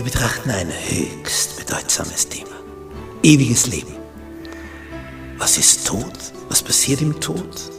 [0.00, 2.56] Wir betrachten ein höchst bedeutsames Thema.
[3.22, 3.94] Ewiges Leben.
[5.36, 6.18] Was ist Tod?
[6.48, 7.70] Was passiert im Tod?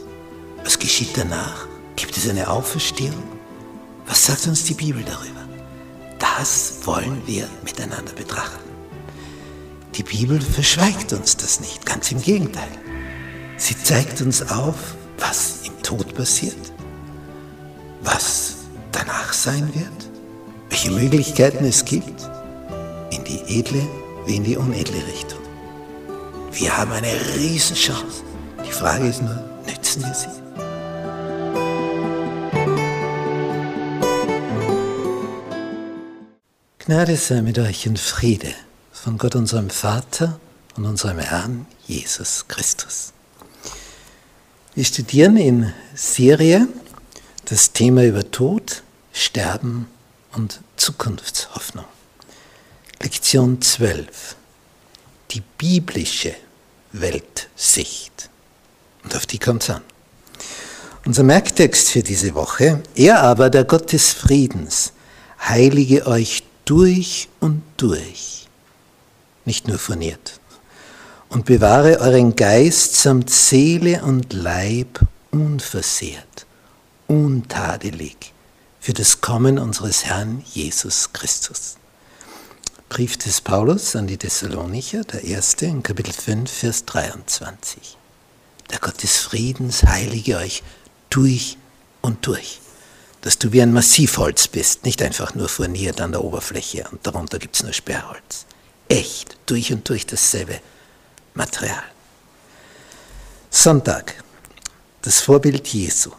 [0.62, 1.66] Was geschieht danach?
[1.96, 3.24] Gibt es eine Auferstehung?
[4.06, 5.48] Was sagt uns die Bibel darüber?
[6.20, 8.70] Das wollen wir miteinander betrachten.
[9.96, 12.70] Die Bibel verschweigt uns das nicht, ganz im Gegenteil.
[13.56, 16.72] Sie zeigt uns auf, was im Tod passiert,
[18.00, 18.58] was
[18.92, 20.01] danach sein wird,
[20.82, 22.28] welche Möglichkeiten es gibt,
[23.12, 23.86] in die edle
[24.26, 25.38] wie in die unedle Richtung.
[26.50, 28.24] Wir haben eine Riesenchance.
[28.66, 30.26] Die Frage ist nur, nützen wir sie?
[36.80, 38.52] Gnade sei mit euch und Friede
[38.92, 40.40] von Gott unserem Vater
[40.76, 43.12] und unserem Herrn Jesus Christus.
[44.74, 46.66] Wir studieren in Serie
[47.44, 49.86] das Thema über Tod, Sterben
[50.34, 51.84] und Zukunftshoffnung.
[53.00, 54.34] Lektion 12.
[55.30, 56.34] Die biblische
[56.90, 58.28] Weltsicht.
[59.04, 59.82] Und auf die kommt es an.
[61.06, 62.82] Unser Merktext für diese Woche.
[62.96, 64.92] Er aber, der Gott des Friedens,
[65.40, 68.48] heilige euch durch und durch,
[69.44, 70.40] nicht nur furniert,
[71.28, 74.98] und bewahre euren Geist samt Seele und Leib
[75.30, 76.44] unversehrt,
[77.06, 78.31] untadelig
[78.82, 81.76] für das Kommen unseres Herrn Jesus Christus.
[82.90, 87.96] Brief des Paulus an die Thessalonicher, der erste, in Kapitel 5, Vers 23.
[88.70, 90.62] Der Gott des Friedens heilige euch
[91.08, 91.56] durch
[92.02, 92.60] und durch
[93.22, 97.38] dass du wie ein Massivholz bist, nicht einfach nur furniert an der Oberfläche und darunter
[97.38, 98.46] gibt es nur Sperrholz.
[98.88, 100.60] Echt, durch und durch dasselbe
[101.34, 101.84] Material.
[103.48, 104.22] Sonntag,
[105.02, 106.10] das Vorbild Jesu.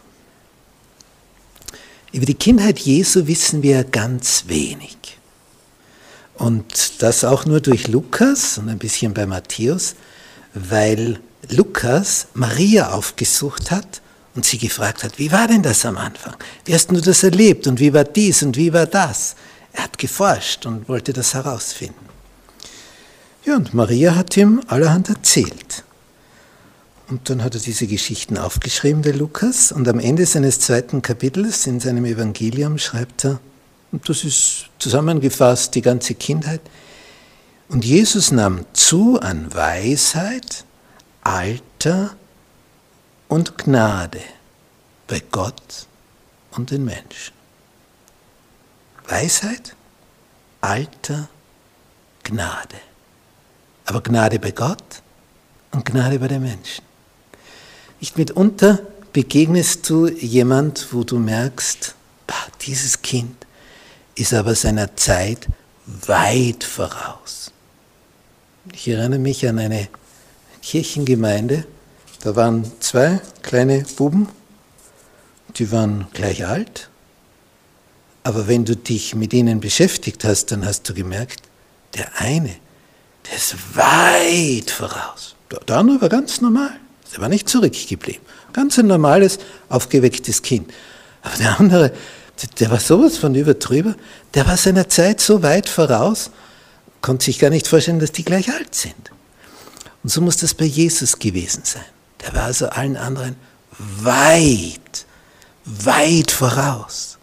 [2.14, 4.96] Über die Kindheit Jesu wissen wir ganz wenig.
[6.36, 9.96] Und das auch nur durch Lukas und ein bisschen bei Matthäus,
[10.54, 11.18] weil
[11.50, 14.00] Lukas Maria aufgesucht hat
[14.36, 16.36] und sie gefragt hat, wie war denn das am Anfang?
[16.64, 19.34] Wie hast du das erlebt und wie war dies und wie war das?
[19.72, 22.08] Er hat geforscht und wollte das herausfinden.
[23.44, 25.83] Ja, und Maria hat ihm allerhand erzählt.
[27.08, 31.66] Und dann hat er diese Geschichten aufgeschrieben, der Lukas, und am Ende seines zweiten Kapitels
[31.66, 33.40] in seinem Evangelium schreibt er,
[33.92, 36.60] und das ist zusammengefasst die ganze Kindheit,
[37.68, 40.64] und Jesus nahm zu an Weisheit,
[41.22, 42.14] Alter
[43.28, 44.20] und Gnade
[45.06, 45.86] bei Gott
[46.52, 47.34] und den Menschen.
[49.08, 49.76] Weisheit,
[50.60, 51.28] Alter,
[52.22, 52.76] Gnade.
[53.86, 55.02] Aber Gnade bei Gott
[55.72, 56.84] und Gnade bei den Menschen.
[58.00, 58.80] Nicht mitunter
[59.12, 61.94] begegnest du jemand, wo du merkst,
[62.62, 63.34] dieses Kind
[64.14, 65.48] ist aber seiner Zeit
[65.86, 67.52] weit voraus.
[68.72, 69.88] Ich erinnere mich an eine
[70.62, 71.66] Kirchengemeinde,
[72.22, 74.28] da waren zwei kleine Buben,
[75.56, 76.88] die waren gleich alt,
[78.22, 81.42] aber wenn du dich mit ihnen beschäftigt hast, dann hast du gemerkt,
[81.94, 82.56] der eine,
[83.26, 85.36] der ist weit voraus.
[85.68, 86.80] Der andere war ganz normal,
[87.14, 88.20] der war nicht zurückgeblieben.
[88.52, 89.38] Ganz ein normales,
[89.68, 90.72] aufgewecktes Kind.
[91.22, 91.92] Aber der andere,
[92.58, 93.94] der war sowas von übertrüber,
[94.34, 96.30] der war seiner Zeit so weit voraus,
[97.00, 99.10] konnte sich gar nicht vorstellen, dass die gleich alt sind.
[100.02, 101.84] Und so muss das bei Jesus gewesen sein.
[102.20, 103.36] Der war also allen anderen
[103.78, 105.06] weit,
[105.64, 107.18] weit voraus.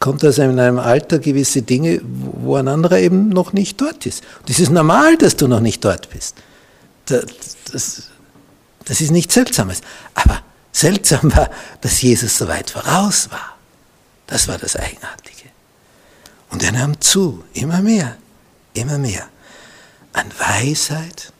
[0.00, 4.22] Kommt also in einem Alter gewisse Dinge, wo ein anderer eben noch nicht dort ist.
[4.40, 6.36] Und es ist normal, dass du noch nicht dort bist.
[7.06, 7.24] Das,
[7.70, 8.02] das,
[8.84, 9.80] das ist nichts Seltsames.
[10.14, 11.50] Aber seltsam war,
[11.80, 13.56] dass Jesus so weit voraus war.
[14.26, 15.50] Das war das Eigenartige.
[16.50, 18.16] Und er nahm zu, immer mehr,
[18.74, 19.28] immer mehr.
[20.12, 21.32] An Weisheit,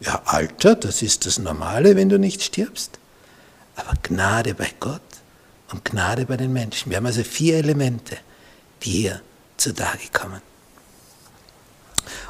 [0.00, 2.98] ja, Alter, das ist das Normale, wenn du nicht stirbst.
[3.76, 5.00] Aber Gnade bei Gott
[5.72, 6.90] und Gnade bei den Menschen.
[6.90, 8.18] Wir haben also vier Elemente,
[8.82, 9.20] die hier
[9.56, 10.42] zutage kommen.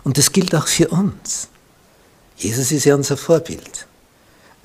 [0.05, 1.49] Und das gilt auch für uns.
[2.37, 3.87] Jesus ist ja unser Vorbild.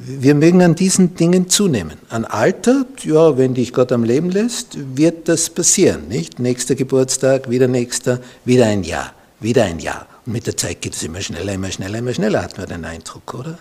[0.01, 1.99] Wir mögen an diesen Dingen zunehmen.
[2.07, 6.39] An Alter, ja, wenn dich Gott am Leben lässt, wird das passieren, nicht?
[6.39, 10.07] Nächster Geburtstag, wieder nächster, wieder ein Jahr, wieder ein Jahr.
[10.25, 12.85] Und mit der Zeit geht es immer schneller, immer schneller, immer schneller, hat man den
[12.85, 13.59] Eindruck, oder?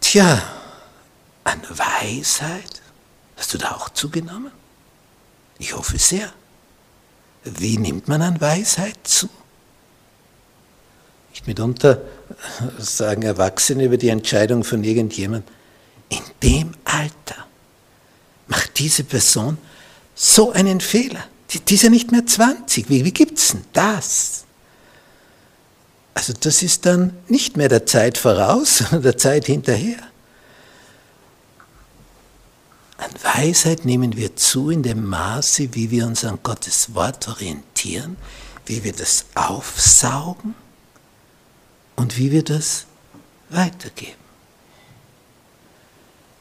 [0.00, 0.40] Tja,
[1.42, 2.80] an Weisheit
[3.36, 4.52] hast du da auch zugenommen?
[5.58, 6.32] Ich hoffe sehr.
[7.42, 9.28] Wie nimmt man an Weisheit zu?
[11.46, 12.00] Mitunter
[12.78, 15.52] sagen Erwachsene über die Entscheidung von irgendjemandem,
[16.08, 17.46] in dem Alter
[18.48, 19.58] macht diese Person
[20.14, 21.24] so einen Fehler.
[21.50, 22.88] Die, die ist ja nicht mehr 20.
[22.88, 24.44] Wie, wie gibt es denn das?
[26.14, 29.98] Also das ist dann nicht mehr der Zeit voraus, sondern der Zeit hinterher.
[32.98, 38.16] An Weisheit nehmen wir zu in dem Maße, wie wir uns an Gottes Wort orientieren,
[38.64, 40.54] wie wir das aufsaugen
[41.96, 42.86] und wie wir das
[43.48, 44.26] weitergeben.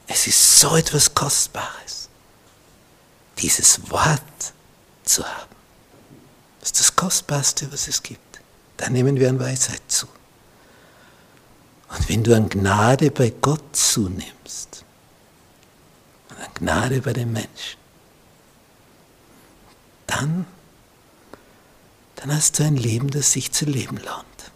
[0.07, 2.09] Es ist so etwas Kostbares,
[3.39, 4.21] dieses Wort
[5.03, 5.55] zu haben.
[6.59, 8.39] Das ist das Kostbarste, was es gibt.
[8.77, 10.07] Da nehmen wir an Weisheit zu.
[11.89, 14.83] Und wenn du an Gnade bei Gott zunimmst,
[16.29, 17.79] und an Gnade bei den Menschen,
[20.07, 20.45] dann,
[22.15, 24.51] dann hast du ein Leben, das sich zu leben lohnt.